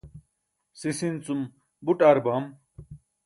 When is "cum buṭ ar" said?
1.25-2.17